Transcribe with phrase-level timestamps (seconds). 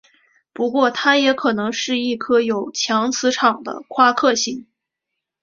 [0.51, 4.65] 不过它也可能是一颗有强磁场的夸克星。